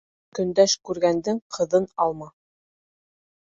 [0.37, 2.31] Көндәш күргәндең ҡыҙын алма.